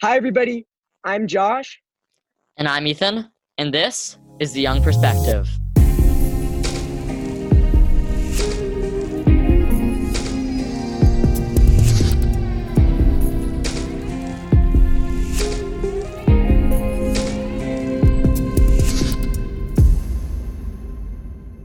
Hi, 0.00 0.16
everybody. 0.16 0.64
I'm 1.02 1.26
Josh. 1.26 1.82
And 2.56 2.68
I'm 2.68 2.86
Ethan, 2.86 3.32
and 3.58 3.74
this 3.74 4.16
is 4.38 4.52
The 4.52 4.60
Young 4.60 4.80
Perspective. 4.80 5.48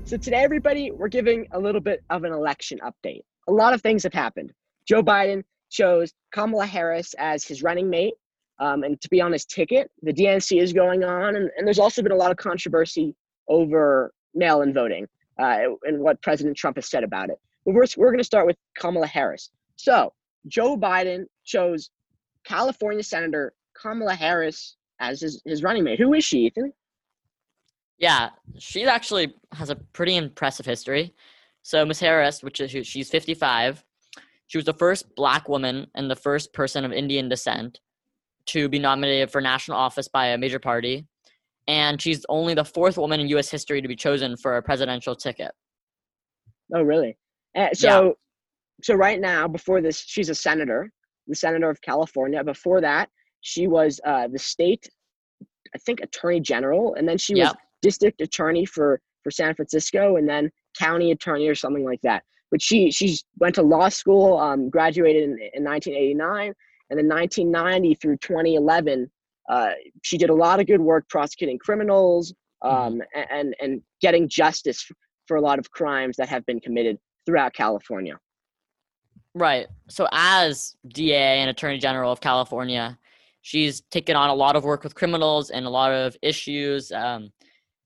So, 0.06 0.18
today, 0.18 0.38
everybody, 0.38 0.90
we're 0.90 1.08
giving 1.08 1.46
a 1.52 1.60
little 1.60 1.82
bit 1.82 2.04
of 2.10 2.24
an 2.24 2.34
election 2.34 2.80
update. 2.80 3.22
A 3.48 3.52
lot 3.52 3.76
of 3.76 3.84
things 3.84 4.02
have 4.02 4.14
happened. 4.14 4.54
Joe 4.88 5.04
Biden 5.04 5.44
chose 5.70 6.12
Kamala 6.32 6.66
Harris 6.66 7.14
as 7.20 7.46
his 7.46 7.62
running 7.62 7.92
mate 7.92 8.16
um, 8.64 8.84
and 8.84 9.00
to 9.02 9.10
be 9.10 9.20
on 9.20 9.34
his 9.34 9.46
ticket. 9.46 9.92
The 10.04 10.14
DNC 10.14 10.62
is 10.62 10.72
going 10.72 11.04
on, 11.04 11.36
and, 11.36 11.52
and 11.58 11.68
there's 11.68 11.80
also 11.80 12.02
been 12.02 12.14
a 12.14 12.16
lot 12.16 12.32
of 12.32 12.38
controversy 12.38 13.14
over 13.50 14.14
mail 14.34 14.62
in 14.62 14.74
voting 14.74 15.06
uh, 15.38 15.58
and 15.84 16.00
what 16.00 16.22
President 16.22 16.56
Trump 16.56 16.78
has 16.78 16.90
said 16.90 17.04
about 17.04 17.30
it. 17.30 17.40
But 17.66 17.74
we're, 17.74 17.86
we're 17.98 18.08
going 18.08 18.20
to 18.20 18.24
start 18.24 18.46
with 18.46 18.56
Kamala 18.80 19.08
Harris. 19.08 19.50
So, 19.76 20.14
Joe 20.48 20.78
Biden 20.78 21.26
chose 21.44 21.90
California 22.46 23.04
Senator 23.04 23.54
Kamala 23.80 24.16
Harris 24.16 24.78
as 25.02 25.20
his, 25.20 25.42
his 25.46 25.62
running 25.62 25.84
mate. 25.84 26.00
Who 26.00 26.14
is 26.14 26.24
she, 26.24 26.46
Ethan? 26.46 26.72
Yeah, 27.98 28.30
she 28.60 28.86
actually 28.86 29.34
has 29.52 29.70
a 29.70 29.76
pretty 29.76 30.16
impressive 30.16 30.66
history. 30.66 31.14
So, 31.64 31.86
Miss 31.86 32.00
Harris, 32.00 32.42
which 32.42 32.62
is 32.62 32.88
she's 32.88 33.10
55, 33.10 33.84
she 34.48 34.58
was 34.58 34.66
the 34.66 34.74
first 34.74 35.16
black 35.18 35.50
woman 35.50 35.88
and 35.96 36.10
the 36.10 36.16
first 36.16 36.54
person 36.54 36.86
of 36.86 36.94
Indian 36.94 37.28
descent 37.28 37.82
to 38.48 38.70
be 38.70 38.80
nominated 38.80 39.32
for 39.32 39.42
national 39.42 39.78
office 39.78 40.08
by 40.08 40.28
a 40.28 40.38
major 40.38 40.60
party. 40.60 41.06
And 41.68 42.02
she's 42.02 42.26
only 42.28 42.54
the 42.54 42.66
fourth 42.66 42.98
woman 42.98 43.20
in 43.20 43.28
U.S. 43.30 43.50
history 43.50 43.82
to 43.82 43.88
be 43.88 43.96
chosen 43.96 44.36
for 44.36 44.58
a 44.58 44.62
presidential 44.62 45.16
ticket. 45.16 45.52
Oh, 46.74 46.82
really? 46.82 47.18
Uh, 47.56 47.70
so, 47.74 48.06
yeah. 48.06 48.12
so 48.84 48.96
right 48.96 49.20
now, 49.20 49.48
before 49.48 49.82
this, 49.82 50.04
she's 50.06 50.30
a 50.30 50.36
senator, 50.36 50.92
the 51.28 51.36
senator 51.36 51.70
of 51.70 51.82
California. 51.82 52.44
Before 52.44 52.82
that, 52.82 53.10
she 53.42 53.68
was 53.68 54.02
uh, 54.06 54.28
the 54.28 54.40
state, 54.40 54.90
I 55.74 55.78
think, 55.80 56.02
attorney 56.02 56.40
general, 56.40 56.96
and 56.96 57.08
then 57.08 57.18
she 57.18 57.36
yep. 57.36 57.48
was 57.48 57.56
district 57.82 58.22
attorney 58.22 58.66
for 58.66 59.00
for 59.24 59.32
San 59.32 59.56
Francisco, 59.56 60.18
and 60.18 60.28
then 60.28 60.50
county 60.78 61.12
attorney 61.12 61.48
or 61.48 61.56
something 61.56 61.86
like 61.86 62.02
that. 62.02 62.24
But 62.52 62.62
she 62.62 62.92
she 62.92 63.18
went 63.40 63.56
to 63.56 63.62
law 63.62 63.90
school, 63.90 64.38
um, 64.38 64.70
graduated 64.70 65.24
in, 65.24 65.32
in 65.54 65.64
1989, 65.64 66.54
and 66.94 67.00
in 67.00 67.08
1990 67.08 67.96
through 67.96 68.18
2011, 68.18 69.10
uh, 69.50 69.70
she 70.04 70.16
did 70.16 70.30
a 70.30 70.34
lot 70.34 70.60
of 70.60 70.68
good 70.68 70.80
work 70.80 71.10
prosecuting 71.10 71.58
criminals 71.58 72.34
mm-hmm. 72.64 72.76
um, 72.76 73.02
and, 73.32 73.56
and 73.60 73.82
getting 74.00 74.30
justice 74.30 74.88
for 75.28 75.38
a 75.38 75.42
lot 75.42 75.58
of 75.58 75.72
crimes 75.72 76.16
that 76.18 76.30
have 76.30 76.46
been 76.46 76.60
committed 76.60 77.00
throughout 77.26 77.54
California. 77.54 78.16
Right. 79.34 79.66
So, 79.90 80.08
as 80.12 80.76
DA 80.88 81.40
and 81.40 81.50
Attorney 81.50 81.80
General 81.80 82.12
of 82.12 82.22
California, 82.22 82.98
she's 83.42 83.82
taken 83.90 84.16
on 84.16 84.30
a 84.30 84.36
lot 84.36 84.56
of 84.56 84.64
work 84.64 84.84
with 84.84 84.94
criminals 84.94 85.50
and 85.50 85.66
a 85.66 85.70
lot 85.70 85.92
of 85.92 86.16
issues. 86.22 86.92
Um, 86.92 87.32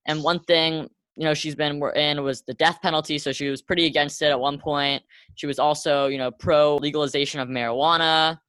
and 0.05 0.22
one 0.22 0.41
thing 0.41 0.89
you 1.16 1.23
know 1.23 1.33
she's 1.33 1.55
been 1.55 1.81
in 1.95 2.23
was 2.23 2.44
the 2.44 2.53
death 2.53 2.80
penalty 2.81 3.17
so 3.17 3.31
she 3.31 3.50
was 3.50 3.61
pretty 3.61 3.88
against 3.88 4.22
it 4.22 4.28
at 4.28 4.39
one 4.39 4.59
point 4.59 5.02
she 5.35 5.47
was 5.47 5.58
also 5.58 6.05
you 6.08 6.17
know 6.17 6.30
pro 6.30 6.75
legalization 6.75 7.39
of 7.39 7.50
marijuana 7.50 8.39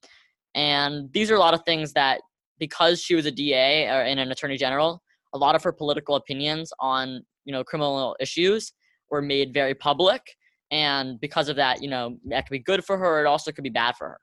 and 0.54 1.12
these 1.12 1.30
are 1.30 1.36
a 1.36 1.40
lot 1.40 1.54
of 1.54 1.62
things 1.64 1.92
that, 1.92 2.20
because 2.58 3.00
she 3.00 3.14
was 3.14 3.26
a 3.26 3.30
DA 3.30 3.88
or 3.88 4.02
in 4.02 4.18
an 4.18 4.30
attorney 4.32 4.56
general, 4.56 5.02
a 5.34 5.38
lot 5.38 5.54
of 5.54 5.62
her 5.62 5.72
political 5.72 6.16
opinions 6.16 6.72
on 6.80 7.22
you 7.44 7.52
know 7.52 7.64
criminal 7.64 8.16
issues 8.20 8.72
were 9.10 9.22
made 9.22 9.54
very 9.54 9.74
public. 9.74 10.22
And 10.70 11.18
because 11.20 11.48
of 11.48 11.56
that, 11.56 11.82
you 11.82 11.88
know, 11.88 12.18
that 12.26 12.46
could 12.46 12.52
be 12.52 12.58
good 12.58 12.84
for 12.84 12.98
her. 12.98 13.24
It 13.24 13.26
also 13.26 13.50
could 13.52 13.64
be 13.64 13.70
bad 13.70 13.96
for 13.96 14.08
her. 14.08 14.20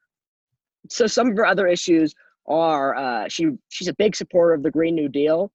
So 0.89 1.07
some 1.07 1.29
of 1.31 1.37
her 1.37 1.45
other 1.45 1.65
issues 1.65 2.13
are 2.47 2.95
uh, 2.95 3.27
she 3.27 3.49
she's 3.69 3.87
a 3.87 3.95
big 3.95 4.15
supporter 4.15 4.53
of 4.53 4.63
the 4.63 4.71
Green 4.71 4.95
New 4.95 5.09
Deal. 5.09 5.51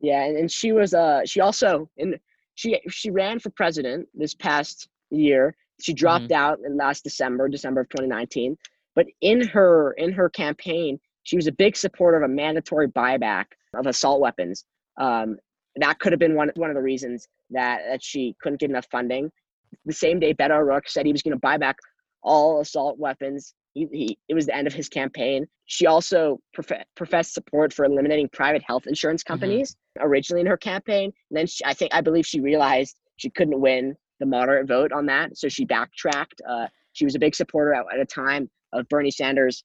Yeah, 0.00 0.24
and, 0.24 0.36
and 0.36 0.50
she 0.50 0.72
was 0.72 0.94
uh 0.94 1.20
she 1.26 1.40
also 1.40 1.90
in 1.98 2.18
she 2.54 2.80
she 2.88 3.10
ran 3.10 3.38
for 3.38 3.50
president 3.50 4.08
this 4.14 4.34
past 4.34 4.88
year. 5.10 5.54
She 5.80 5.92
dropped 5.92 6.24
mm-hmm. 6.24 6.44
out 6.44 6.58
in 6.64 6.76
last 6.76 7.04
December, 7.04 7.48
December 7.48 7.82
of 7.82 7.88
2019. 7.90 8.56
But 8.94 9.06
in 9.20 9.46
her 9.48 9.92
in 9.92 10.12
her 10.12 10.28
campaign, 10.28 10.98
she 11.22 11.36
was 11.36 11.46
a 11.46 11.52
big 11.52 11.76
supporter 11.76 12.18
of 12.18 12.22
a 12.24 12.32
mandatory 12.32 12.88
buyback 12.88 13.46
of 13.74 13.86
assault 13.86 14.20
weapons. 14.20 14.64
Um, 14.98 15.36
that 15.76 15.98
could 16.00 16.12
have 16.12 16.18
been 16.18 16.34
one 16.34 16.50
one 16.56 16.70
of 16.70 16.76
the 16.76 16.82
reasons 16.82 17.28
that 17.50 17.82
that 17.88 18.02
she 18.02 18.34
couldn't 18.42 18.60
get 18.60 18.70
enough 18.70 18.86
funding. 18.90 19.30
The 19.86 19.92
same 19.92 20.18
day, 20.18 20.34
Beto 20.34 20.58
O'Rourke 20.58 20.88
said 20.88 21.06
he 21.06 21.12
was 21.12 21.22
going 21.22 21.32
to 21.32 21.38
buy 21.38 21.56
back 21.56 21.76
all 22.22 22.60
assault 22.60 22.98
weapons. 22.98 23.54
He, 23.74 23.86
he, 23.92 24.18
it 24.28 24.34
was 24.34 24.46
the 24.46 24.56
end 24.56 24.66
of 24.66 24.72
his 24.72 24.88
campaign. 24.88 25.46
She 25.66 25.86
also 25.86 26.40
prof- 26.52 26.84
professed 26.96 27.34
support 27.34 27.72
for 27.72 27.84
eliminating 27.84 28.28
private 28.32 28.62
health 28.66 28.88
insurance 28.88 29.22
mm-hmm. 29.22 29.32
companies 29.32 29.76
mm-hmm. 29.96 30.08
originally 30.08 30.40
in 30.40 30.48
her 30.48 30.56
campaign. 30.56 31.12
And 31.30 31.38
then 31.38 31.46
she, 31.46 31.64
I 31.64 31.72
think 31.72 31.94
I 31.94 32.00
believe 32.00 32.26
she 32.26 32.40
realized 32.40 32.96
she 33.16 33.30
couldn't 33.30 33.60
win 33.60 33.94
the 34.18 34.26
moderate 34.26 34.66
vote 34.66 34.90
on 34.92 35.06
that, 35.06 35.38
so 35.38 35.48
she 35.48 35.64
backtracked. 35.64 36.42
Uh, 36.48 36.66
she 36.92 37.04
was 37.04 37.14
a 37.14 37.18
big 37.18 37.34
supporter 37.34 37.72
at, 37.72 37.86
at 37.94 38.00
a 38.00 38.04
time 38.04 38.50
of 38.72 38.88
Bernie 38.88 39.10
Sanders' 39.10 39.64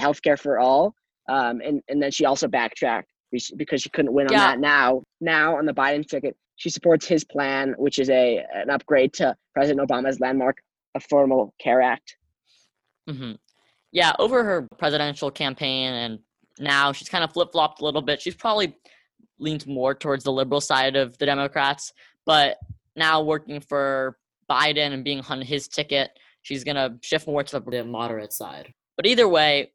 healthcare 0.00 0.38
for 0.38 0.58
all. 0.58 0.94
Um, 1.28 1.60
and, 1.64 1.80
and 1.88 2.02
then 2.02 2.10
she 2.10 2.24
also 2.24 2.48
backtracked 2.48 3.08
because 3.56 3.82
she 3.82 3.90
couldn't 3.90 4.12
win 4.12 4.26
on 4.26 4.32
yeah. 4.32 4.46
that. 4.48 4.60
Now, 4.60 5.02
now 5.20 5.56
on 5.56 5.66
the 5.66 5.72
Biden 5.72 6.06
ticket, 6.06 6.36
she 6.56 6.68
supports 6.70 7.06
his 7.06 7.24
plan, 7.24 7.74
which 7.78 7.98
is 7.98 8.10
a 8.10 8.44
an 8.54 8.68
upgrade 8.70 9.12
to 9.14 9.34
President 9.54 9.88
Obama's 9.88 10.20
landmark 10.20 10.58
Affordable 10.96 11.50
Care 11.60 11.80
Act. 11.80 12.16
Mm-hmm. 13.08 13.32
Yeah, 13.92 14.12
over 14.18 14.44
her 14.44 14.68
presidential 14.78 15.30
campaign, 15.30 15.92
and 15.92 16.18
now 16.58 16.92
she's 16.92 17.08
kind 17.08 17.24
of 17.24 17.32
flip 17.32 17.52
flopped 17.52 17.80
a 17.80 17.84
little 17.84 18.02
bit. 18.02 18.20
She's 18.20 18.34
probably 18.34 18.76
leaned 19.38 19.66
more 19.66 19.94
towards 19.94 20.24
the 20.24 20.32
liberal 20.32 20.60
side 20.60 20.96
of 20.96 21.16
the 21.18 21.26
Democrats, 21.26 21.92
but 22.26 22.58
now 22.94 23.22
working 23.22 23.60
for 23.60 24.18
Biden 24.50 24.92
and 24.92 25.02
being 25.02 25.22
on 25.28 25.40
his 25.40 25.66
ticket, 25.66 26.10
she's 26.42 26.64
going 26.64 26.76
to 26.76 26.94
shift 27.02 27.26
more 27.26 27.42
to 27.42 27.60
the 27.60 27.84
moderate 27.84 28.32
side. 28.32 28.72
But 28.96 29.06
either 29.06 29.28
way, 29.28 29.70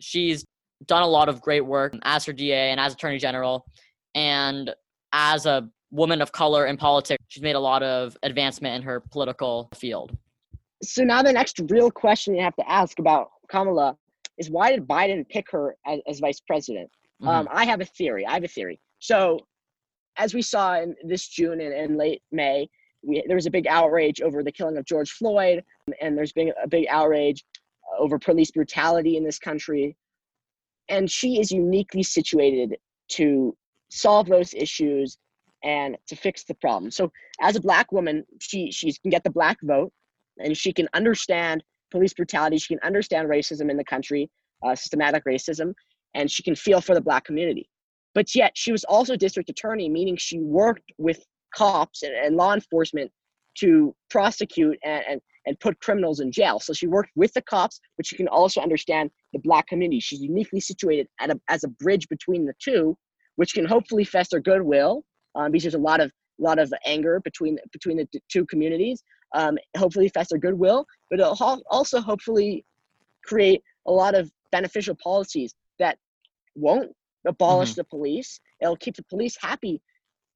she's 0.00 0.44
done 0.86 1.02
a 1.02 1.06
lot 1.06 1.28
of 1.28 1.40
great 1.40 1.62
work 1.62 1.94
as 2.02 2.24
her 2.24 2.32
DA 2.32 2.70
and 2.70 2.80
as 2.80 2.94
Attorney 2.94 3.18
General. 3.18 3.64
And 4.14 4.74
as 5.12 5.46
a 5.46 5.68
woman 5.90 6.20
of 6.20 6.32
color 6.32 6.66
in 6.66 6.76
politics, 6.76 7.22
she's 7.28 7.42
made 7.42 7.56
a 7.56 7.60
lot 7.60 7.82
of 7.82 8.16
advancement 8.22 8.76
in 8.76 8.82
her 8.82 9.00
political 9.00 9.68
field. 9.74 10.16
So 10.82 11.04
now 11.04 11.22
the 11.22 11.32
next 11.32 11.60
real 11.70 11.90
question 11.90 12.34
you 12.34 12.42
have 12.42 12.56
to 12.56 12.70
ask 12.70 12.98
about 12.98 13.28
Kamala 13.48 13.96
is 14.38 14.50
why 14.50 14.72
did 14.72 14.86
Biden 14.86 15.26
pick 15.28 15.50
her 15.50 15.76
as, 15.86 16.00
as 16.06 16.18
vice 16.18 16.40
president? 16.40 16.90
Mm-hmm. 17.22 17.28
Um, 17.28 17.48
I 17.50 17.64
have 17.64 17.80
a 17.80 17.86
theory. 17.86 18.26
I 18.26 18.34
have 18.34 18.44
a 18.44 18.48
theory. 18.48 18.78
So 18.98 19.40
as 20.18 20.34
we 20.34 20.42
saw 20.42 20.74
in 20.80 20.94
this 21.04 21.28
June 21.28 21.60
and, 21.60 21.72
and 21.72 21.96
late 21.96 22.22
May, 22.30 22.68
we, 23.02 23.24
there 23.26 23.36
was 23.36 23.46
a 23.46 23.50
big 23.50 23.66
outrage 23.66 24.20
over 24.20 24.42
the 24.42 24.52
killing 24.52 24.76
of 24.76 24.84
George 24.84 25.10
Floyd, 25.12 25.62
and 26.00 26.16
there's 26.16 26.32
been 26.32 26.52
a 26.62 26.68
big 26.68 26.86
outrage 26.88 27.44
over 27.98 28.18
police 28.18 28.50
brutality 28.50 29.16
in 29.16 29.24
this 29.24 29.38
country. 29.38 29.96
And 30.88 31.10
she 31.10 31.40
is 31.40 31.50
uniquely 31.50 32.02
situated 32.02 32.76
to 33.12 33.56
solve 33.88 34.26
those 34.26 34.54
issues 34.54 35.18
and 35.64 35.96
to 36.08 36.16
fix 36.16 36.44
the 36.44 36.54
problem. 36.54 36.90
So, 36.90 37.10
as 37.40 37.56
a 37.56 37.60
black 37.60 37.90
woman, 37.92 38.24
she 38.40 38.70
she 38.70 38.92
can 38.92 39.10
get 39.10 39.24
the 39.24 39.30
black 39.30 39.58
vote, 39.62 39.92
and 40.38 40.56
she 40.56 40.72
can 40.72 40.88
understand 40.94 41.64
police 41.90 42.14
brutality. 42.14 42.58
She 42.58 42.74
can 42.74 42.84
understand 42.84 43.28
racism 43.28 43.70
in 43.70 43.76
the 43.76 43.84
country, 43.84 44.30
uh, 44.64 44.74
systematic 44.74 45.24
racism, 45.24 45.72
and 46.14 46.30
she 46.30 46.42
can 46.42 46.54
feel 46.54 46.80
for 46.80 46.94
the 46.94 47.00
black 47.00 47.24
community. 47.24 47.68
But 48.14 48.34
yet, 48.34 48.52
she 48.54 48.70
was 48.70 48.84
also 48.84 49.16
district 49.16 49.50
attorney, 49.50 49.88
meaning 49.88 50.16
she 50.16 50.38
worked 50.38 50.92
with 50.98 51.24
cops 51.54 52.02
and, 52.02 52.14
and 52.14 52.36
law 52.36 52.54
enforcement 52.54 53.10
to 53.58 53.94
prosecute 54.10 54.78
and, 54.84 55.04
and, 55.08 55.20
and 55.46 55.58
put 55.60 55.80
criminals 55.80 56.20
in 56.20 56.32
jail. 56.32 56.58
So 56.60 56.72
she 56.72 56.86
worked 56.86 57.10
with 57.14 57.32
the 57.32 57.42
cops, 57.42 57.80
but 57.96 58.06
she 58.06 58.16
can 58.16 58.28
also 58.28 58.60
understand 58.60 59.10
the 59.32 59.38
black 59.38 59.66
community. 59.68 60.00
She's 60.00 60.20
uniquely 60.20 60.60
situated 60.60 61.06
at 61.20 61.30
a, 61.30 61.40
as 61.48 61.64
a 61.64 61.68
bridge 61.68 62.08
between 62.08 62.44
the 62.44 62.54
two, 62.58 62.96
which 63.36 63.54
can 63.54 63.64
hopefully 63.64 64.04
fester 64.04 64.40
goodwill 64.40 65.04
um, 65.34 65.52
because 65.52 65.64
there's 65.64 65.74
a 65.74 65.78
lot 65.78 66.00
of 66.00 66.10
lot 66.38 66.58
of 66.58 66.72
anger 66.84 67.20
between 67.20 67.58
between 67.72 67.96
the 67.96 68.08
two 68.28 68.44
communities. 68.46 69.02
Um, 69.34 69.58
hopefully 69.76 70.08
fester 70.08 70.38
goodwill, 70.38 70.86
but 71.10 71.20
it'll 71.20 71.62
also 71.70 72.00
hopefully 72.00 72.64
create 73.24 73.62
a 73.86 73.90
lot 73.90 74.14
of 74.14 74.30
beneficial 74.52 74.94
policies 75.02 75.54
that 75.78 75.98
won't 76.54 76.90
abolish 77.26 77.70
mm-hmm. 77.70 77.80
the 77.80 77.84
police. 77.84 78.40
It'll 78.60 78.76
keep 78.76 78.96
the 78.96 79.02
police 79.04 79.36
happy, 79.40 79.82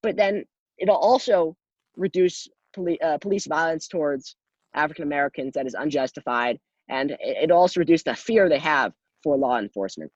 but 0.02 0.16
then 0.16 0.44
it'll 0.78 0.96
also 0.96 1.56
reduce 1.96 2.48
poli- 2.74 3.00
uh, 3.00 3.18
police 3.18 3.46
violence 3.46 3.88
towards 3.88 4.36
African 4.74 5.04
Americans 5.04 5.52
that 5.54 5.66
is 5.66 5.74
unjustified, 5.74 6.58
and 6.88 7.16
it, 7.20 7.50
also 7.50 7.80
reduce 7.80 8.02
the 8.02 8.14
fear 8.14 8.48
they 8.48 8.58
have 8.58 8.92
for 9.22 9.36
law 9.36 9.58
enforcement. 9.58 10.10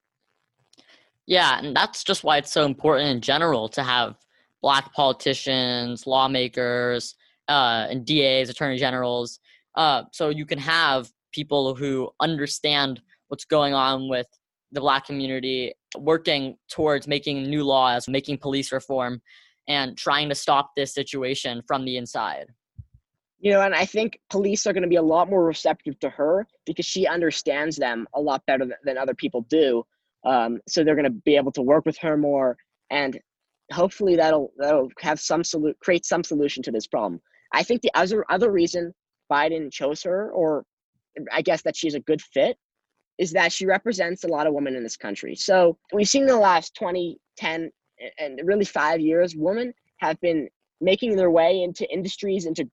Yeah, 1.26 1.58
and 1.58 1.74
that's 1.74 2.04
just 2.04 2.24
why 2.24 2.38
it's 2.38 2.52
so 2.52 2.64
important 2.64 3.08
in 3.08 3.20
general 3.20 3.68
to 3.70 3.82
have 3.82 4.16
black 4.62 4.92
politicians, 4.92 6.06
lawmakers, 6.06 7.14
uh, 7.48 7.86
and 7.90 8.06
DAs, 8.06 8.48
attorney 8.48 8.78
generals, 8.78 9.40
uh, 9.76 10.04
so 10.12 10.28
you 10.28 10.46
can 10.46 10.58
have 10.58 11.10
people 11.32 11.74
who 11.74 12.10
understand 12.20 13.00
what's 13.28 13.44
going 13.44 13.74
on 13.74 14.08
with 14.08 14.26
the 14.72 14.80
black 14.80 15.06
community 15.06 15.72
working 15.96 16.56
towards 16.68 17.06
making 17.06 17.44
new 17.44 17.64
laws, 17.64 18.08
making 18.08 18.38
police 18.38 18.72
reform, 18.72 19.20
and 19.68 19.96
trying 19.96 20.28
to 20.28 20.34
stop 20.34 20.70
this 20.76 20.92
situation 20.92 21.62
from 21.66 21.84
the 21.84 21.96
inside. 21.96 22.46
You 23.44 23.50
know, 23.52 23.61
and 23.61 23.75
I 23.75 23.85
think 23.85 24.19
police 24.31 24.67
are 24.67 24.73
going 24.73 24.85
to 24.85 24.88
be 24.88 24.96
a 24.96 25.02
lot 25.02 25.29
more 25.29 25.44
receptive 25.44 26.00
to 26.00 26.08
her 26.08 26.46
because 26.64 26.87
she 26.87 27.06
understands 27.06 27.76
them 27.76 28.08
a 28.14 28.20
lot 28.20 28.43
better 28.46 28.64
than 28.85 28.96
other 28.96 29.12
people 29.12 29.43
do. 29.50 29.85
Um, 30.25 30.61
so 30.67 30.82
they're 30.82 30.94
going 30.94 31.05
to 31.05 31.11
be 31.11 31.37
able 31.37 31.52
to 31.52 31.61
work 31.61 31.85
with 31.85 31.99
her 31.99 32.17
more, 32.17 32.56
and 32.88 33.20
hopefully 33.70 34.17
that'll 34.17 34.50
that'll 34.56 34.88
have 35.00 35.20
some 35.20 35.43
solu- 35.43 35.79
create 35.81 36.06
some 36.06 36.25
solution 36.25 36.62
to 36.62 36.73
this 36.73 36.87
problem. 36.87 37.20
I 37.52 37.62
think 37.62 37.82
the 37.82 37.91
other 37.94 38.25
other 38.31 38.50
reason 38.50 38.94
Biden 39.31 39.70
chose 39.70 40.02
her, 40.05 40.31
or 40.32 40.64
I 41.31 41.43
guess 41.43 41.61
that 41.64 41.76
she's 41.76 41.94
a 41.94 42.00
good 42.00 42.23
fit, 42.23 42.56
is 43.19 43.31
that 43.32 43.52
she 43.52 43.67
represents 43.67 44.25
a 44.25 44.29
lot 44.29 44.47
of 44.47 44.55
women 44.55 44.75
in 44.75 44.82
this 44.82 44.97
country. 44.97 45.35
So 45.35 45.76
we've 45.93 46.08
seen 46.08 46.23
in 46.23 46.29
the 46.29 46.38
last 46.38 46.75
20, 46.76 47.19
10, 47.37 47.70
and 48.19 48.40
really 48.43 48.64
five 48.64 49.00
years, 49.00 49.37
women 49.37 49.75
have 49.99 50.19
been 50.23 50.49
making 50.81 51.17
their 51.17 51.31
way 51.31 51.62
into 51.62 51.87
industries, 51.93 52.47
into 52.47 52.70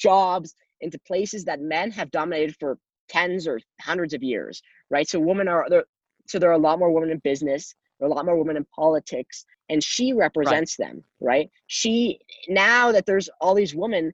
jobs, 0.00 0.54
into 0.80 0.98
places 1.06 1.44
that 1.44 1.60
men 1.60 1.90
have 1.90 2.10
dominated 2.10 2.56
for 2.58 2.78
tens 3.08 3.46
or 3.46 3.60
hundreds 3.80 4.14
of 4.14 4.22
years, 4.22 4.62
right? 4.90 5.08
So 5.08 5.20
women 5.20 5.48
are 5.48 5.66
there. 5.68 5.84
So 6.26 6.38
there 6.38 6.50
are 6.50 6.54
a 6.54 6.58
lot 6.58 6.78
more 6.78 6.92
women 6.92 7.10
in 7.10 7.18
business. 7.18 7.74
There 7.98 8.08
are 8.08 8.12
a 8.12 8.14
lot 8.14 8.24
more 8.24 8.38
women 8.38 8.56
in 8.56 8.66
politics, 8.74 9.44
and 9.68 9.82
she 9.82 10.12
represents 10.12 10.76
right. 10.78 10.88
them, 10.88 11.04
right? 11.20 11.50
She 11.66 12.20
now 12.48 12.92
that 12.92 13.04
there's 13.06 13.28
all 13.40 13.54
these 13.54 13.74
women 13.74 14.12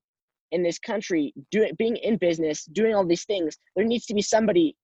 in 0.52 0.62
this 0.62 0.78
country 0.78 1.32
doing 1.50 1.72
being 1.78 1.96
in 1.96 2.16
business, 2.16 2.64
doing 2.64 2.94
all 2.94 3.06
these 3.06 3.24
things, 3.24 3.56
there 3.74 3.84
needs 3.84 4.06
to 4.06 4.14
be 4.14 4.22
somebody 4.22 4.76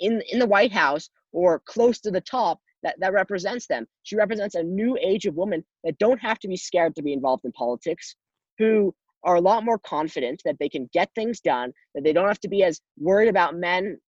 in 0.00 0.22
in 0.30 0.38
the 0.38 0.46
White 0.46 0.72
House 0.72 1.08
or 1.32 1.60
close 1.66 2.00
to 2.00 2.10
the 2.10 2.20
top 2.20 2.58
that, 2.82 2.98
that 3.00 3.12
represents 3.12 3.66
them. 3.66 3.86
She 4.02 4.16
represents 4.16 4.54
a 4.54 4.62
new 4.62 4.96
age 5.00 5.26
of 5.26 5.34
women 5.34 5.64
that 5.84 5.98
don't 5.98 6.18
have 6.20 6.38
to 6.40 6.48
be 6.48 6.56
scared 6.56 6.96
to 6.96 7.02
be 7.02 7.12
involved 7.12 7.44
in 7.44 7.52
politics, 7.52 8.16
who 8.58 8.94
are 9.22 9.36
a 9.36 9.40
lot 9.40 9.64
more 9.64 9.78
confident 9.78 10.42
that 10.44 10.56
they 10.58 10.68
can 10.68 10.88
get 10.92 11.10
things 11.14 11.40
done, 11.40 11.72
that 11.94 12.04
they 12.04 12.12
don't 12.12 12.28
have 12.28 12.40
to 12.40 12.48
be 12.48 12.62
as 12.62 12.80
worried 12.98 13.28
about 13.28 13.54
men 13.54 13.98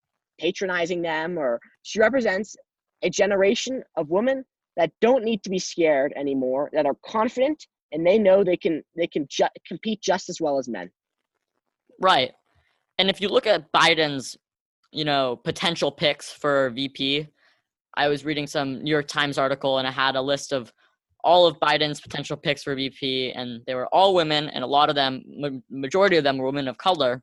patronizing 0.41 1.03
them, 1.03 1.39
or 1.39 1.61
she 1.83 2.01
represents 2.01 2.57
a 3.03 3.11
generation 3.11 3.83
of 3.97 4.09
women 4.11 4.45
that 4.77 4.91
don't 5.01 5.25
need 5.25 5.43
to 5.43 5.51
be 5.51 5.59
scared 5.59 6.13
anymore, 6.17 6.71
that 6.73 6.87
are 6.87 6.97
confident 7.05 7.67
and 7.93 8.07
they 8.07 8.19
know 8.19 8.43
they 8.43 8.57
can 8.57 8.83
they 8.97 9.07
can 9.07 9.27
ju- 9.29 9.45
compete 9.67 10.01
just 10.01 10.29
as 10.29 10.41
well 10.41 10.59
as 10.59 10.69
men. 10.69 10.91
Right. 12.01 12.33
And 12.99 13.09
if 13.11 13.21
you 13.21 13.29
look 13.29 13.47
at 13.47 13.71
Biden's, 13.73 14.37
you 14.91 15.05
know, 15.05 15.37
potential 15.37 15.91
picks 15.91 16.31
for 16.31 16.71
VP, 16.71 17.29
I 17.95 18.09
was 18.09 18.25
reading 18.25 18.47
some 18.47 18.83
New 18.83 18.91
York 18.91 19.09
Times 19.09 19.39
article 19.39 19.79
and 19.79 19.87
I 19.87 19.91
had 19.91 20.17
a 20.17 20.23
list 20.23 20.53
of 20.53 20.73
all 21.25 21.47
of 21.47 21.59
Biden's 21.61 22.01
potential 22.01 22.37
picks 22.37 22.63
for 22.63 22.75
VP, 22.75 23.33
and 23.33 23.63
they 23.67 23.75
were 23.75 23.87
all 23.89 24.15
women, 24.15 24.49
and 24.49 24.65
a 24.65 24.67
lot 24.67 24.89
of 24.89 24.95
them, 24.95 25.23
majority 25.71 26.17
of 26.17 26.25
them, 26.25 26.39
were 26.39 26.47
women 26.47 26.69
of 26.69 26.79
color. 26.79 27.23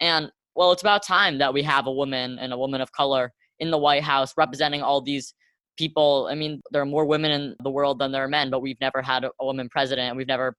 And 0.00 0.30
well, 0.54 0.72
it's 0.72 0.82
about 0.82 1.02
time 1.02 1.38
that 1.38 1.54
we 1.54 1.62
have 1.62 1.86
a 1.86 1.92
woman 1.92 2.38
and 2.38 2.52
a 2.52 2.58
woman 2.58 2.80
of 2.80 2.92
color 2.92 3.32
in 3.58 3.70
the 3.70 3.78
White 3.78 4.02
House 4.02 4.34
representing 4.36 4.82
all 4.82 5.00
these 5.00 5.34
people. 5.78 6.28
I 6.30 6.34
mean, 6.34 6.60
there 6.72 6.82
are 6.82 6.86
more 6.86 7.06
women 7.06 7.30
in 7.30 7.56
the 7.62 7.70
world 7.70 7.98
than 7.98 8.12
there 8.12 8.24
are 8.24 8.28
men, 8.28 8.50
but 8.50 8.60
we've 8.60 8.80
never 8.80 9.00
had 9.00 9.24
a 9.24 9.30
woman 9.40 9.68
president, 9.70 10.08
and 10.08 10.16
we've 10.16 10.26
never 10.26 10.56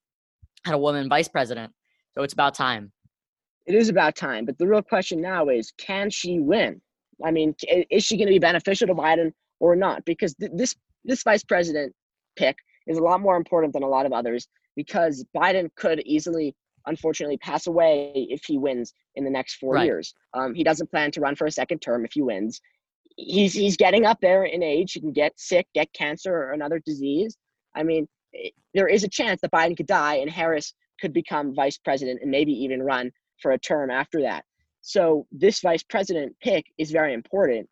had 0.65 0.73
a 0.73 0.77
woman 0.77 1.09
vice 1.09 1.27
president. 1.27 1.71
So 2.15 2.23
it's 2.23 2.33
about 2.33 2.55
time. 2.55 2.91
It 3.65 3.75
is 3.75 3.89
about 3.89 4.15
time. 4.15 4.45
But 4.45 4.57
the 4.57 4.67
real 4.67 4.81
question 4.81 5.21
now 5.21 5.49
is 5.49 5.71
can 5.77 6.09
she 6.09 6.39
win? 6.39 6.81
I 7.23 7.31
mean, 7.31 7.55
is 7.89 8.03
she 8.03 8.17
going 8.17 8.27
to 8.27 8.33
be 8.33 8.39
beneficial 8.39 8.87
to 8.87 8.95
Biden 8.95 9.31
or 9.59 9.75
not? 9.75 10.03
Because 10.05 10.33
th- 10.35 10.51
this 10.55 10.75
this 11.05 11.23
vice 11.23 11.43
president 11.43 11.93
pick 12.35 12.57
is 12.87 12.97
a 12.97 13.03
lot 13.03 13.21
more 13.21 13.37
important 13.37 13.73
than 13.73 13.83
a 13.83 13.87
lot 13.87 14.05
of 14.05 14.13
others 14.13 14.47
because 14.75 15.25
Biden 15.35 15.69
could 15.75 16.01
easily, 16.05 16.55
unfortunately, 16.85 17.37
pass 17.37 17.67
away 17.67 18.11
if 18.15 18.43
he 18.45 18.57
wins 18.57 18.93
in 19.15 19.23
the 19.23 19.29
next 19.29 19.55
four 19.55 19.75
right. 19.75 19.85
years. 19.85 20.13
Um, 20.33 20.53
he 20.53 20.63
doesn't 20.63 20.89
plan 20.91 21.11
to 21.11 21.21
run 21.21 21.35
for 21.35 21.45
a 21.45 21.51
second 21.51 21.79
term 21.79 22.05
if 22.05 22.13
he 22.13 22.21
wins. 22.21 22.59
He's 23.15 23.53
he's 23.53 23.77
getting 23.77 24.05
up 24.05 24.17
there 24.21 24.45
in 24.45 24.63
age. 24.63 24.93
He 24.93 24.99
can 24.99 25.13
get 25.13 25.39
sick, 25.39 25.67
get 25.75 25.93
cancer 25.93 26.33
or 26.33 26.51
another 26.51 26.81
disease. 26.83 27.37
I 27.75 27.83
mean, 27.83 28.07
it, 28.31 28.53
there 28.73 28.87
is 28.87 29.03
a 29.03 29.09
chance 29.09 29.41
that 29.41 29.51
Biden 29.51 29.77
could 29.77 29.87
die 29.87 30.15
and 30.15 30.29
Harris 30.29 30.73
could 30.99 31.13
become 31.13 31.53
vice 31.53 31.77
president 31.77 32.21
and 32.21 32.31
maybe 32.31 32.51
even 32.51 32.81
run 32.81 33.11
for 33.39 33.51
a 33.51 33.59
term 33.59 33.91
after 33.91 34.21
that. 34.21 34.45
So 34.81 35.27
this 35.31 35.61
vice 35.61 35.83
president 35.83 36.35
pick 36.41 36.65
is 36.77 36.91
very 36.91 37.13
important, 37.13 37.69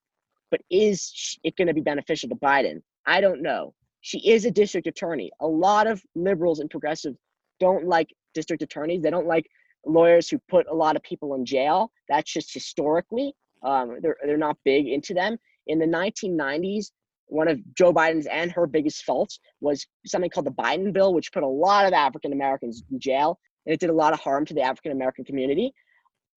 but 0.50 0.62
is 0.70 1.40
it 1.44 1.56
going 1.58 1.68
to 1.68 1.74
be 1.74 1.82
beneficial 1.82 2.30
to 2.30 2.36
Biden? 2.36 2.82
I 3.06 3.20
don't 3.20 3.42
know. 3.42 3.74
She 4.02 4.30
is 4.30 4.46
a 4.46 4.52
district 4.52 4.88
attorney. 4.88 5.32
A 5.40 5.48
lot 5.48 5.88
of 5.88 6.02
liberals 6.16 6.60
and 6.60 6.70
progressives 6.70 7.18
don't 7.60 7.86
like 7.86 8.10
district 8.34 8.64
attorneys. 8.64 9.02
They 9.02 9.12
don't 9.12 9.28
like 9.28 9.48
lawyers 9.86 10.30
who 10.30 10.40
put 10.50 10.68
a 10.68 10.74
lot 10.74 10.96
of 10.96 11.04
people 11.04 11.36
in 11.36 11.46
jail. 11.46 11.92
That's 12.10 12.32
just 12.32 12.54
historically. 12.54 13.34
Um, 13.64 13.98
they're 14.02 14.18
they're 14.26 14.38
not 14.38 14.58
big 14.66 14.88
into 14.88 15.14
them. 15.14 15.38
In 15.68 15.78
the 15.80 15.86
1990s, 15.86 16.88
one 17.28 17.48
of 17.48 17.60
Joe 17.76 17.94
Biden's 17.94 18.28
and 18.28 18.52
her 18.52 18.68
biggest 18.68 19.04
faults 19.04 19.40
was 19.62 19.86
something 20.06 20.30
called 20.30 20.48
the 20.48 20.52
Biden 20.52 20.92
bill, 20.92 21.14
which 21.14 21.32
put 21.32 21.44
a 21.44 21.48
lot 21.48 21.86
of 21.86 21.94
African 21.94 22.34
Americans 22.34 22.84
in 22.92 23.00
jail, 23.00 23.40
and 23.66 23.74
it 23.74 23.80
did 23.80 23.90
a 23.90 23.94
lot 23.94 24.14
of 24.14 24.20
harm 24.20 24.46
to 24.46 24.54
the 24.54 24.62
African 24.62 24.92
American 24.92 25.24
community. 25.24 25.74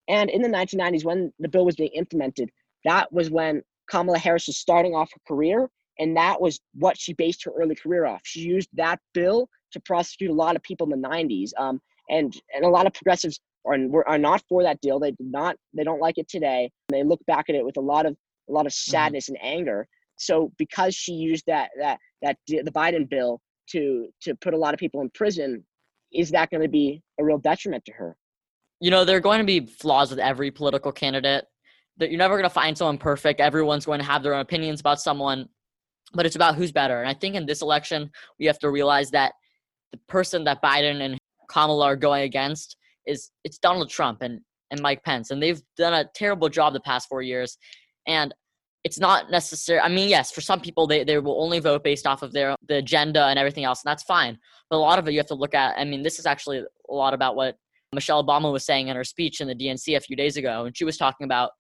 And 0.09 0.29
in 0.29 0.43
the 0.43 0.49
1990s, 0.49 1.05
when 1.05 1.33
the 1.39 1.49
bill 1.49 1.65
was 1.65 1.77
being 1.77 1.91
implemented, 1.95 2.51
that 2.85 3.11
was 3.13 3.31
when 3.31 3.63
Kamala 3.91 4.19
Harris 4.19 4.47
was 4.47 4.59
starting 4.59 4.95
off 4.95 5.11
her 5.13 5.21
career. 5.27 5.71
And 5.99 6.17
that 6.17 6.41
was 6.41 6.61
what 6.75 6.99
she 6.99 7.13
based 7.13 7.45
her 7.45 7.53
early 7.53 7.75
career 7.75 8.07
off. 8.07 8.21
She 8.25 8.41
used 8.41 8.69
that 8.75 8.99
bill 9.13 9.49
to 9.73 9.81
prosecute 9.81 10.31
a 10.31 10.35
lot 10.35 10.57
of 10.57 10.63
people 10.63 10.93
in 10.93 11.01
the 11.01 11.09
90s. 11.09 11.51
Um, 11.59 11.81
and, 12.11 12.35
and 12.55 12.65
a 12.65 12.69
lot 12.69 12.87
of 12.87 12.95
progressives 12.95 13.41
are, 13.67 13.79
are 14.07 14.19
not 14.19 14.43
for 14.49 14.63
that 14.63 14.81
deal. 14.81 14.99
They 14.99 15.13
did 15.13 15.27
not, 15.27 15.57
they 15.73 15.85
don't 15.85 16.01
like 16.01 16.19
it 16.19 16.29
today. 16.29 16.71
They 16.89 17.03
look 17.03 17.21
back 17.27 17.47
at 17.49 17.55
it 17.55 17.65
with 17.65 17.77
a 17.77 17.81
lot 17.81 18.07
of, 18.07 18.17
a 18.49 18.53
lot 18.53 18.67
of 18.67 18.73
mm-hmm. 18.73 18.91
sadness 18.91 19.27
mm-hmm. 19.27 19.45
and 19.45 19.59
anger. 19.59 19.87
So 20.17 20.53
because 20.59 20.95
she 20.95 21.13
used 21.13 21.45
that, 21.47 21.71
that, 21.79 21.99
that, 22.23 22.37
the 22.47 22.71
Biden 22.71 23.09
bill 23.09 23.41
to, 23.71 24.09
to 24.23 24.35
put 24.37 24.55
a 24.55 24.59
lot 24.59 24.75
of 24.75 24.81
people 24.81 25.01
in 25.01 25.11
prison, 25.11 25.65
is 26.13 26.31
that 26.31 26.51
going 26.51 26.63
to 26.63 26.69
be 26.69 27.03
a 27.19 27.25
real 27.25 27.39
detriment 27.39 27.85
to 27.87 27.93
her? 27.93 28.17
you 28.85 28.91
know, 28.91 29.03
there 29.03 29.17
are 29.17 29.21
going 29.21 29.39
to 29.39 29.47
be 29.47 29.61
flaws 29.67 30.11
with 30.11 30.19
every 30.19 30.51
political 30.51 30.93
candidate. 30.93 31.47
That 31.97 32.11
you're 32.11 32.19
never 32.19 32.35
going 32.35 32.49
to 32.49 32.53
find 32.53 32.77
someone 32.77 32.99
perfect. 32.99 33.41
Everyone's 33.41 33.87
going 33.87 34.01
to 34.01 34.05
have 34.05 34.23
their 34.23 34.35
own 34.35 34.41
opinions 34.41 34.81
about 34.81 35.01
someone, 35.01 35.49
but 36.15 36.27
it's 36.27 36.37
about 36.37 36.55
who's 36.55 36.73
better. 36.73 37.01
And 37.01 37.09
I 37.09 37.15
think 37.15 37.35
in 37.35 37.47
this 37.47 37.63
election, 37.63 38.11
we 38.39 38.47
have 38.47 38.59
to 38.61 38.71
realize 38.71 39.11
that 39.11 39.33
the 39.93 39.99
person 40.09 40.45
that 40.45 40.63
Biden 40.63 41.01
and 41.01 41.19
Kamala 41.49 41.87
are 41.87 41.97
going 41.97 42.23
against 42.23 42.77
is 43.07 43.31
it's 43.45 43.59
Donald 43.59 43.91
Trump 43.91 44.23
and 44.23 44.41
and 44.71 44.81
Mike 44.81 45.05
Pence, 45.05 45.31
and 45.31 45.43
they've 45.43 45.63
done 45.77 45.93
a 45.93 46.09
terrible 46.15 46.49
job 46.49 46.73
the 46.73 46.81
past 46.81 47.09
four 47.09 47.23
years. 47.23 47.59
And 48.07 48.35
it's 48.83 48.99
not 48.99 49.31
necessary. 49.31 49.81
I 49.81 49.89
mean, 49.89 50.09
yes, 50.09 50.31
for 50.31 50.43
some 50.43 50.61
people, 50.61 50.87
they, 50.87 51.05
they 51.05 51.19
will 51.19 51.41
only 51.41 51.59
vote 51.59 51.83
based 51.83 52.07
off 52.07 52.23
of 52.23 52.33
their 52.33 52.55
the 52.69 52.77
agenda 52.77 53.25
and 53.27 53.39
everything 53.39 53.65
else, 53.65 53.83
and 53.85 53.91
that's 53.91 54.03
fine. 54.03 54.39
But 54.69 54.77
a 54.77 54.79
lot 54.79 54.99
of 54.99 55.09
it, 55.09 55.13
you 55.13 55.19
have 55.19 55.27
to 55.29 55.35
look 55.35 55.55
at. 55.55 55.79
I 55.79 55.85
mean, 55.85 56.03
this 56.03 56.19
is 56.19 56.27
actually 56.27 56.59
a 56.59 56.95
lot 56.95 57.15
about 57.15 57.37
what 57.37 57.57
Michelle 57.93 58.25
Obama 58.25 58.53
was 58.53 58.67
saying 58.67 58.89
in 58.89 58.97
her 58.97 59.05
speech 59.05 59.41
in 59.41 59.49
the 59.49 59.55
DNC 59.55 59.97
a 59.97 60.01
few 60.01 60.17
days 60.17 60.37
ago, 60.37 60.67
and 60.67 60.77
she 60.77 60.85
was 60.85 60.97
talking 60.97 61.25
about 61.25 61.53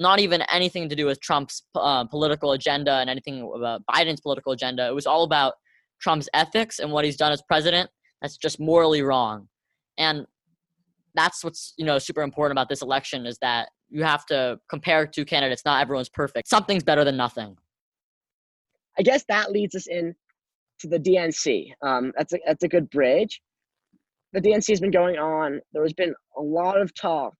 not 0.00 0.18
even 0.18 0.42
anything 0.52 0.88
to 0.88 0.96
do 0.96 1.06
with 1.06 1.20
Trump's 1.20 1.62
uh, 1.74 2.04
political 2.04 2.52
agenda 2.52 2.94
and 2.94 3.08
anything 3.08 3.50
about 3.54 3.82
Biden's 3.86 4.20
political 4.20 4.52
agenda. 4.52 4.86
It 4.86 4.94
was 4.94 5.06
all 5.06 5.22
about 5.24 5.54
Trump's 6.00 6.28
ethics 6.34 6.78
and 6.78 6.90
what 6.90 7.04
he's 7.04 7.16
done 7.16 7.32
as 7.32 7.42
president. 7.42 7.90
That's 8.22 8.36
just 8.36 8.58
morally 8.58 9.02
wrong, 9.02 9.48
and 9.98 10.26
that's 11.14 11.44
what's 11.44 11.74
you 11.76 11.84
know 11.84 11.98
super 11.98 12.22
important 12.22 12.52
about 12.52 12.68
this 12.68 12.82
election 12.82 13.26
is 13.26 13.38
that 13.40 13.68
you 13.88 14.02
have 14.02 14.26
to 14.26 14.58
compare 14.68 15.06
two 15.06 15.24
candidates. 15.24 15.62
Not 15.64 15.80
everyone's 15.80 16.08
perfect. 16.08 16.48
Something's 16.48 16.82
better 16.82 17.04
than 17.04 17.16
nothing. 17.16 17.56
I 18.98 19.02
guess 19.02 19.24
that 19.28 19.52
leads 19.52 19.74
us 19.74 19.86
in 19.86 20.14
to 20.80 20.88
the 20.88 20.98
DNC. 20.98 21.72
Um, 21.82 22.12
that's 22.16 22.32
a 22.32 22.38
that's 22.46 22.64
a 22.64 22.68
good 22.68 22.90
bridge 22.90 23.40
the 24.32 24.40
DNC 24.40 24.68
has 24.68 24.80
been 24.80 24.90
going 24.90 25.18
on. 25.18 25.60
There 25.72 25.82
has 25.82 25.92
been 25.92 26.14
a 26.36 26.42
lot 26.42 26.80
of 26.80 26.94
talk 26.94 27.34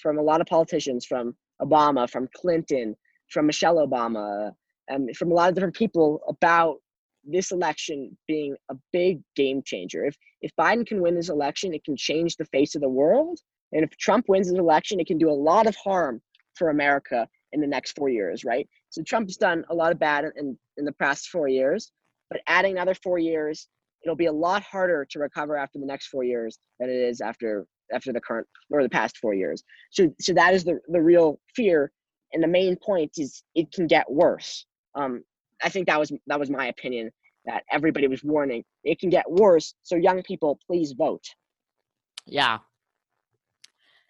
from 0.00 0.18
a 0.18 0.22
lot 0.22 0.40
of 0.40 0.46
politicians, 0.46 1.06
from 1.06 1.34
Obama, 1.62 2.08
from 2.08 2.28
Clinton, 2.34 2.96
from 3.30 3.46
Michelle 3.46 3.76
Obama, 3.76 4.52
and 4.88 5.16
from 5.16 5.30
a 5.30 5.34
lot 5.34 5.48
of 5.48 5.54
different 5.54 5.74
people 5.74 6.20
about 6.28 6.76
this 7.24 7.50
election 7.50 8.16
being 8.28 8.56
a 8.70 8.76
big 8.92 9.20
game 9.34 9.62
changer. 9.64 10.04
If 10.04 10.16
if 10.42 10.52
Biden 10.58 10.86
can 10.86 11.02
win 11.02 11.14
this 11.14 11.28
election, 11.28 11.74
it 11.74 11.84
can 11.84 11.96
change 11.96 12.36
the 12.36 12.44
face 12.46 12.74
of 12.74 12.82
the 12.82 12.88
world. 12.88 13.40
And 13.72 13.82
if 13.82 13.90
Trump 13.96 14.26
wins 14.28 14.48
this 14.48 14.58
election, 14.58 15.00
it 15.00 15.06
can 15.06 15.18
do 15.18 15.30
a 15.30 15.32
lot 15.32 15.66
of 15.66 15.74
harm 15.76 16.22
for 16.54 16.70
America 16.70 17.28
in 17.52 17.60
the 17.60 17.66
next 17.66 17.92
four 17.96 18.08
years, 18.08 18.44
right? 18.44 18.68
So 18.90 19.02
Trump's 19.02 19.36
done 19.36 19.64
a 19.70 19.74
lot 19.74 19.92
of 19.92 19.98
bad 19.98 20.24
in, 20.36 20.56
in 20.76 20.84
the 20.84 20.92
past 20.92 21.28
four 21.28 21.48
years, 21.48 21.90
but 22.30 22.40
adding 22.46 22.72
another 22.72 22.94
four 22.94 23.18
years, 23.18 23.68
it'll 24.02 24.16
be 24.16 24.26
a 24.26 24.32
lot 24.32 24.62
harder 24.62 25.06
to 25.10 25.18
recover 25.18 25.56
after 25.56 25.78
the 25.78 25.86
next 25.86 26.08
four 26.08 26.22
years 26.22 26.58
than 26.78 26.90
it 26.90 26.96
is 26.96 27.20
after 27.20 27.66
after 27.92 28.12
the 28.12 28.20
current 28.20 28.46
or 28.70 28.82
the 28.82 28.88
past 28.88 29.18
four 29.18 29.34
years. 29.34 29.62
So 29.90 30.12
so 30.20 30.32
that 30.34 30.54
is 30.54 30.64
the 30.64 30.78
the 30.88 31.00
real 31.00 31.38
fear, 31.54 31.92
and 32.32 32.42
the 32.42 32.48
main 32.48 32.76
point 32.76 33.12
is 33.16 33.42
it 33.54 33.72
can 33.72 33.86
get 33.86 34.10
worse. 34.10 34.66
Um, 34.94 35.22
I 35.62 35.68
think 35.68 35.86
that 35.86 35.98
was 35.98 36.12
that 36.26 36.38
was 36.38 36.50
my 36.50 36.66
opinion 36.68 37.10
that 37.46 37.62
everybody 37.70 38.08
was 38.08 38.24
warning 38.24 38.64
it 38.86 39.00
can 39.00 39.10
get 39.10 39.30
worse. 39.30 39.74
So 39.82 39.96
young 39.96 40.22
people, 40.22 40.58
please 40.66 40.92
vote. 40.92 41.24
Yeah. 42.26 42.58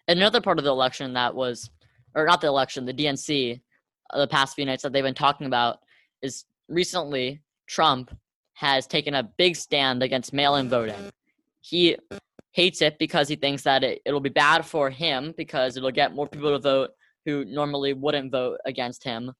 Another 0.07 0.39
part 0.39 0.57
of 0.57 0.63
the 0.63 0.71
election 0.71 1.13
that 1.13 1.35
was, 1.35 1.69
or 2.15 2.25
not 2.25 2.41
the 2.41 2.47
election, 2.47 2.85
the 2.85 2.93
DNC, 2.93 3.59
uh, 4.11 4.19
the 4.19 4.27
past 4.27 4.55
few 4.55 4.65
nights 4.65 4.83
that 4.83 4.93
they've 4.93 5.03
been 5.03 5.13
talking 5.13 5.47
about 5.47 5.79
is 6.21 6.45
recently 6.69 7.41
Trump 7.67 8.15
has 8.53 8.87
taken 8.87 9.15
a 9.15 9.23
big 9.23 9.55
stand 9.55 10.01
against 10.01 10.33
mail-in 10.33 10.69
voting. 10.69 11.11
He 11.61 11.97
hates 12.57 12.81
it 12.81 12.97
because 12.97 13.27
he 13.27 13.35
thinks 13.35 13.61
that 13.61 13.83
it, 13.83 14.01
it'll 14.03 14.19
be 14.19 14.29
bad 14.29 14.65
for 14.65 14.89
him 14.89 15.31
because 15.37 15.77
it'll 15.77 15.91
get 15.91 16.15
more 16.15 16.27
people 16.27 16.49
to 16.49 16.57
vote 16.57 16.89
who 17.23 17.45
normally 17.45 17.93
wouldn't 17.93 18.31
vote 18.31 18.57
against 18.65 19.03
him 19.03 19.31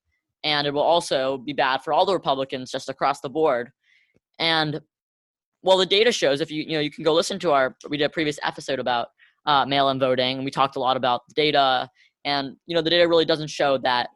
and 0.43 0.67
it 0.67 0.73
will 0.73 0.89
also 0.95 1.39
be 1.39 1.51
bad 1.51 1.81
for 1.83 1.91
all 1.93 2.05
the 2.05 2.13
republicans 2.13 2.69
just 2.69 2.89
across 2.89 3.19
the 3.21 3.29
board 3.39 3.71
and 4.37 4.79
well 5.63 5.79
the 5.79 5.85
data 5.97 6.11
shows 6.11 6.41
if 6.41 6.51
you 6.51 6.61
you 6.61 6.73
know 6.73 6.79
you 6.79 6.91
can 6.91 7.03
go 7.03 7.11
listen 7.11 7.39
to 7.39 7.51
our 7.51 7.75
we 7.89 7.97
did 7.97 8.05
a 8.05 8.09
previous 8.17 8.37
episode 8.43 8.77
about 8.77 9.07
uh, 9.47 9.65
mail-in 9.65 9.99
voting 9.99 10.37
and 10.37 10.45
we 10.45 10.51
talked 10.51 10.75
a 10.75 10.79
lot 10.79 10.95
about 10.95 11.21
the 11.27 11.33
data 11.33 11.89
and 12.23 12.55
you 12.67 12.75
know 12.75 12.83
the 12.83 12.89
data 12.91 13.07
really 13.07 13.25
doesn't 13.25 13.49
show 13.49 13.79
that 13.79 14.09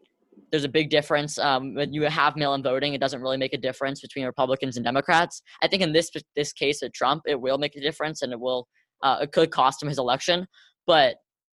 there's 0.52 0.64
a 0.64 0.70
big 0.70 0.92
difference 0.92 1.40
um, 1.40 1.74
when 1.76 1.94
you 1.94 2.04
have 2.04 2.36
mail-in 2.36 2.62
voting. 2.62 2.94
It 2.94 3.00
doesn't 3.00 3.22
really 3.22 3.38
make 3.38 3.54
a 3.54 3.58
difference 3.58 4.02
between 4.02 4.26
Republicans 4.26 4.76
and 4.76 4.84
Democrats. 4.84 5.42
I 5.62 5.68
think 5.68 5.82
in 5.82 5.94
this 5.94 6.12
this 6.36 6.52
case 6.52 6.82
of 6.82 6.92
Trump, 6.92 7.24
it 7.26 7.40
will 7.40 7.58
make 7.58 7.76
a 7.78 7.82
difference, 7.82 8.22
and 8.22 8.34
it 8.34 8.40
will 8.40 8.68
uh, 9.04 9.20
it 9.22 9.32
could 9.32 9.52
cost 9.52 9.82
him 9.82 9.90
his 9.90 9.98
election. 9.98 10.48
But 10.88 11.18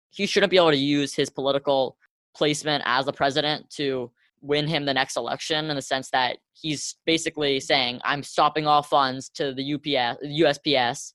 he 0.10 0.26
shouldn't 0.26 0.52
be 0.52 0.58
able 0.58 0.72
to 0.72 0.78
use 0.78 1.14
his 1.14 1.30
political 1.30 1.98
placement 2.36 2.84
as 2.86 3.06
the 3.06 3.14
president 3.14 3.70
to 3.72 4.12
win 4.42 4.68
him 4.68 4.86
the 4.86 4.94
next 4.94 5.18
election 5.18 5.70
in 5.70 5.76
the 5.76 5.82
sense 5.82 6.10
that 6.10 6.38
he's 6.54 6.96
basically 7.06 7.60
saying 7.60 8.00
I'm 8.04 8.24
stopping 8.24 8.66
all 8.66 8.82
funds 8.82 9.30
to 9.36 9.54
the 9.54 9.74
UPS 9.74 10.20
USPS 10.26 11.14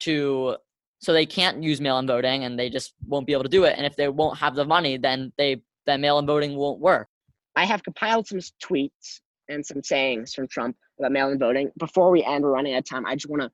to 0.00 0.56
so 1.00 1.12
they 1.12 1.26
can't 1.26 1.62
use 1.62 1.80
mail-in 1.80 2.06
voting 2.06 2.44
and 2.44 2.56
they 2.56 2.70
just 2.70 2.94
won't 3.04 3.26
be 3.26 3.32
able 3.32 3.42
to 3.42 3.48
do 3.48 3.64
it 3.64 3.74
and 3.76 3.84
if 3.84 3.96
they 3.96 4.08
won't 4.08 4.38
have 4.38 4.54
the 4.54 4.64
money 4.64 4.96
then 4.96 5.32
they 5.36 5.60
that 5.86 6.00
mail-in 6.00 6.26
voting 6.26 6.56
won't 6.56 6.80
work. 6.80 7.08
I 7.56 7.64
have 7.64 7.82
compiled 7.82 8.26
some 8.26 8.38
tweets 8.62 9.20
and 9.48 9.64
some 9.64 9.82
sayings 9.82 10.32
from 10.32 10.48
Trump 10.48 10.76
about 10.98 11.12
mail-in 11.12 11.38
voting. 11.38 11.70
Before 11.78 12.10
we 12.10 12.22
end, 12.22 12.44
we're 12.44 12.52
running 12.52 12.74
out 12.74 12.78
of 12.78 12.84
time. 12.84 13.04
I 13.04 13.14
just 13.14 13.28
want 13.28 13.42
to 13.42 13.50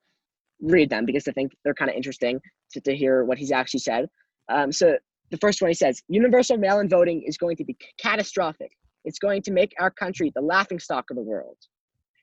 read 0.61 0.91
them 0.91 1.05
because 1.05 1.29
I 1.29 1.33
think 1.33 1.53
they're 1.65 1.75
kind 1.75 1.91
of 1.91 1.97
interesting 1.97 2.41
to, 2.73 2.81
to 2.81 2.97
hear 2.97 3.25
what 3.25 3.39
he's 3.39 3.53
actually 3.53 3.81
said. 3.81 4.09
Um, 4.49 4.73
so 4.73 4.97
the 5.31 5.37
first 5.39 5.61
one 5.61 5.71
he 5.71 5.75
says, 5.75 6.03
universal 6.09 6.57
mail-in 6.57 6.89
voting 6.89 7.23
is 7.27 7.37
going 7.37 7.57
to 7.57 7.65
be 7.65 7.77
catastrophic. 8.01 8.73
It's 9.05 9.19
going 9.19 9.43
to 9.43 9.53
make 9.53 9.75
our 9.79 9.91
country 9.91 10.33
the 10.35 10.41
laughing 10.41 10.79
stock 10.79 11.07
of 11.11 11.17
the 11.17 11.23
world. 11.23 11.57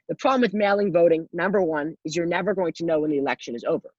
The 0.10 0.15
problem 0.15 0.42
with 0.42 0.54
mail-in 0.54 0.92
voting, 0.92 1.27
number 1.34 1.62
one, 1.62 1.96
is 2.06 2.15
you're 2.15 2.25
never 2.25 2.54
going 2.54 2.74
to 2.74 2.86
know 2.86 3.00
when 3.00 3.12
the 3.12 3.18
election 3.18 3.56
is 3.56 3.63
over. 3.63 3.89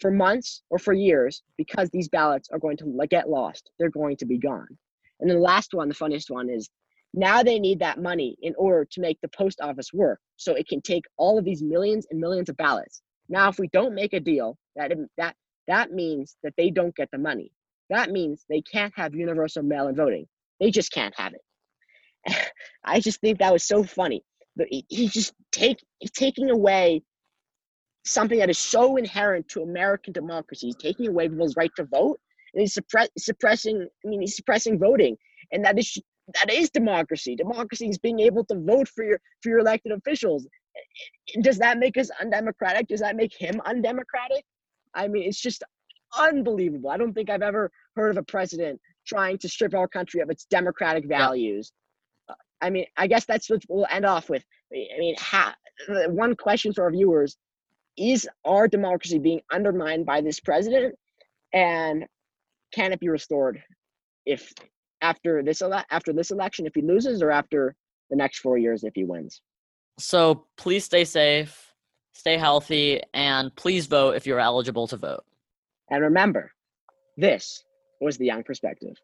For 0.00 0.12
months 0.12 0.62
or 0.70 0.78
for 0.78 0.92
years, 0.92 1.42
because 1.56 1.90
these 1.90 2.08
ballots 2.08 2.48
are 2.52 2.58
going 2.58 2.76
to 2.76 3.06
get 3.10 3.28
lost, 3.28 3.70
they're 3.78 3.90
going 3.90 4.16
to 4.18 4.26
be 4.26 4.38
gone. 4.38 4.68
And 5.20 5.28
then 5.28 5.38
the 5.38 5.42
last 5.42 5.74
one, 5.74 5.88
the 5.88 5.94
funniest 5.94 6.30
one, 6.30 6.48
is 6.48 6.68
now 7.14 7.42
they 7.42 7.58
need 7.58 7.80
that 7.80 8.00
money 8.00 8.36
in 8.42 8.54
order 8.56 8.84
to 8.84 9.00
make 9.00 9.18
the 9.20 9.28
post 9.28 9.60
office 9.60 9.92
work 9.92 10.20
so 10.36 10.54
it 10.54 10.68
can 10.68 10.80
take 10.82 11.04
all 11.16 11.38
of 11.38 11.44
these 11.44 11.62
millions 11.62 12.06
and 12.10 12.20
millions 12.20 12.48
of 12.48 12.56
ballots. 12.56 13.02
Now, 13.28 13.48
if 13.48 13.58
we 13.58 13.68
don't 13.68 13.94
make 13.94 14.12
a 14.12 14.20
deal, 14.20 14.56
that 14.76 14.92
that 15.16 15.36
that 15.66 15.92
means 15.92 16.36
that 16.42 16.54
they 16.56 16.70
don't 16.70 16.94
get 16.94 17.10
the 17.10 17.18
money. 17.18 17.52
That 17.90 18.10
means 18.10 18.44
they 18.48 18.62
can't 18.62 18.92
have 18.96 19.14
universal 19.14 19.62
mail-in 19.62 19.96
voting. 19.96 20.26
They 20.60 20.70
just 20.70 20.92
can't 20.92 21.14
have 21.18 21.32
it. 21.34 22.52
I 22.84 23.00
just 23.00 23.20
think 23.20 23.38
that 23.38 23.52
was 23.52 23.64
so 23.64 23.82
funny. 23.84 24.22
He 24.88 25.08
just 25.08 25.34
take 25.52 25.78
taking 26.14 26.50
away 26.50 27.02
something 28.04 28.38
that 28.38 28.50
is 28.50 28.58
so 28.58 28.96
inherent 28.96 29.48
to 29.50 29.62
American 29.62 30.12
democracy. 30.12 30.68
He's 30.68 30.76
taking 30.76 31.06
away 31.08 31.28
people's 31.28 31.56
right 31.56 31.70
to 31.76 31.84
vote 31.84 32.18
and 32.54 32.60
he's 32.62 32.74
suppress, 32.74 33.08
suppressing. 33.18 33.86
I 34.04 34.08
mean, 34.08 34.20
he's 34.20 34.36
suppressing 34.36 34.78
voting, 34.78 35.16
and 35.52 35.64
that 35.64 35.78
is 35.78 35.96
that 36.34 36.52
is 36.52 36.70
democracy. 36.70 37.36
Democracy 37.36 37.88
is 37.88 37.98
being 37.98 38.20
able 38.20 38.44
to 38.46 38.60
vote 38.60 38.88
for 38.88 39.04
your 39.04 39.20
for 39.42 39.50
your 39.50 39.58
elected 39.60 39.92
officials. 39.92 40.46
Does 41.40 41.58
that 41.58 41.78
make 41.78 41.96
us 41.96 42.10
undemocratic? 42.20 42.88
Does 42.88 43.00
that 43.00 43.16
make 43.16 43.34
him 43.34 43.60
undemocratic? 43.64 44.44
I 44.94 45.08
mean, 45.08 45.28
it's 45.28 45.40
just 45.40 45.62
unbelievable. 46.16 46.90
I 46.90 46.96
don't 46.96 47.12
think 47.12 47.30
I've 47.30 47.42
ever 47.42 47.70
heard 47.96 48.10
of 48.10 48.16
a 48.16 48.22
president 48.22 48.80
trying 49.06 49.38
to 49.38 49.48
strip 49.48 49.74
our 49.74 49.88
country 49.88 50.20
of 50.20 50.30
its 50.30 50.44
democratic 50.46 51.06
values. 51.06 51.72
Yeah. 52.28 52.34
I 52.60 52.70
mean, 52.70 52.86
I 52.96 53.06
guess 53.06 53.24
that's 53.24 53.48
what 53.48 53.62
we'll 53.68 53.86
end 53.90 54.04
off 54.04 54.28
with. 54.28 54.44
I 54.72 54.98
mean, 54.98 55.14
ha- 55.18 55.54
one 56.08 56.34
question 56.34 56.72
for 56.72 56.84
our 56.84 56.90
viewers 56.90 57.36
is 57.96 58.28
our 58.44 58.68
democracy 58.68 59.18
being 59.18 59.40
undermined 59.52 60.06
by 60.06 60.20
this 60.20 60.40
president? 60.40 60.94
And 61.52 62.06
can 62.72 62.92
it 62.92 63.00
be 63.00 63.08
restored 63.08 63.62
if 64.26 64.52
after 65.00 65.42
this 65.42 65.62
ele- 65.62 65.84
after 65.90 66.12
this 66.12 66.30
election 66.30 66.66
if 66.66 66.74
he 66.74 66.82
loses 66.82 67.22
or 67.22 67.30
after 67.30 67.74
the 68.10 68.16
next 68.16 68.40
four 68.40 68.58
years 68.58 68.84
if 68.84 68.92
he 68.94 69.04
wins 69.04 69.40
so 69.98 70.46
please 70.56 70.84
stay 70.84 71.04
safe 71.04 71.68
stay 72.18 72.36
healthy 72.36 73.00
and 73.14 73.54
please 73.54 73.86
vote 73.86 74.16
if 74.16 74.26
you're 74.26 74.40
eligible 74.40 74.88
to 74.88 74.96
vote. 74.96 75.24
And 75.90 76.02
remember 76.02 76.52
this 77.16 77.62
was 78.00 78.18
the 78.18 78.26
young 78.26 78.42
perspective 78.42 78.96